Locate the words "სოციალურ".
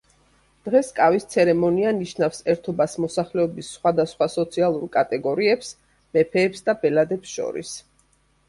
4.37-4.89